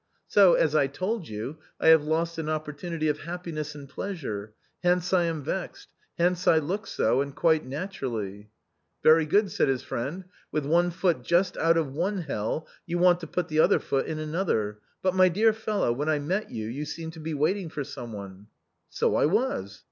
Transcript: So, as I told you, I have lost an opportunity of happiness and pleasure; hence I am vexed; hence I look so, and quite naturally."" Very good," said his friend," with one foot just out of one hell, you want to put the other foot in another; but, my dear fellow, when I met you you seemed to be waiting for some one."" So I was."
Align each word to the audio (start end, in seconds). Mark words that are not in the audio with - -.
So, 0.27 0.55
as 0.55 0.73
I 0.73 0.87
told 0.87 1.27
you, 1.27 1.59
I 1.79 1.89
have 1.89 2.03
lost 2.03 2.39
an 2.39 2.49
opportunity 2.49 3.07
of 3.07 3.19
happiness 3.19 3.75
and 3.75 3.87
pleasure; 3.87 4.51
hence 4.81 5.13
I 5.13 5.25
am 5.25 5.43
vexed; 5.43 5.89
hence 6.17 6.47
I 6.47 6.57
look 6.57 6.87
so, 6.87 7.21
and 7.21 7.35
quite 7.35 7.67
naturally."" 7.67 8.49
Very 9.03 9.27
good," 9.27 9.51
said 9.51 9.67
his 9.67 9.83
friend," 9.83 10.23
with 10.51 10.65
one 10.65 10.89
foot 10.89 11.21
just 11.21 11.55
out 11.55 11.77
of 11.77 11.93
one 11.93 12.21
hell, 12.23 12.67
you 12.87 12.97
want 12.97 13.19
to 13.19 13.27
put 13.27 13.47
the 13.47 13.59
other 13.59 13.77
foot 13.77 14.07
in 14.07 14.17
another; 14.17 14.79
but, 15.03 15.13
my 15.13 15.29
dear 15.29 15.53
fellow, 15.53 15.91
when 15.93 16.09
I 16.09 16.17
met 16.17 16.49
you 16.49 16.65
you 16.65 16.83
seemed 16.83 17.13
to 17.13 17.19
be 17.19 17.35
waiting 17.35 17.69
for 17.69 17.83
some 17.83 18.11
one."" 18.11 18.47
So 18.99 19.15
I 19.15 19.27
was." 19.27 19.79